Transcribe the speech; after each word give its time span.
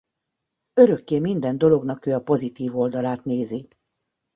Örökké 0.73 1.19
minden 1.19 1.57
dolognak 1.57 2.05
ő 2.05 2.13
a 2.13 2.21
pozitív 2.23 2.77
oldalát 2.77 3.23
nézi. 3.25 3.67